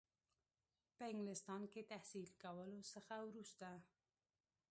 په 0.95 1.03
انګلستان 1.13 1.61
کې 1.71 1.81
تحصیل 1.91 2.27
کولو 2.41 2.79
څخه 2.93 3.15
وروسته. 3.27 3.67